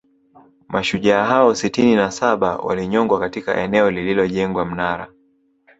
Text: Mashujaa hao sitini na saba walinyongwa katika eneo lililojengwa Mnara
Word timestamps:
Mashujaa 0.67 1.25
hao 1.25 1.55
sitini 1.55 1.95
na 1.95 2.11
saba 2.11 2.57
walinyongwa 2.57 3.19
katika 3.19 3.57
eneo 3.61 3.91
lililojengwa 3.91 4.65
Mnara 4.65 5.11